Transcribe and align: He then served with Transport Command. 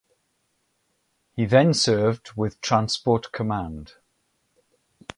He 1.35 1.45
then 1.45 1.75
served 1.75 2.31
with 2.35 2.59
Transport 2.59 3.31
Command. 3.31 3.91